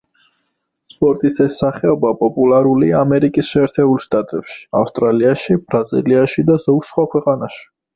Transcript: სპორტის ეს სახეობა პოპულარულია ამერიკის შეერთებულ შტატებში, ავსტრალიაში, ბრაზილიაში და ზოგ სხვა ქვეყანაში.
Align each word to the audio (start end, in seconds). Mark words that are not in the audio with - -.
სპორტის 0.93 1.37
ეს 1.45 1.59
სახეობა 1.63 2.13
პოპულარულია 2.23 3.03
ამერიკის 3.07 3.53
შეერთებულ 3.53 4.03
შტატებში, 4.09 4.61
ავსტრალიაში, 4.83 5.63
ბრაზილიაში 5.71 6.51
და 6.53 6.63
ზოგ 6.69 6.87
სხვა 6.95 7.11
ქვეყანაში. 7.17 7.69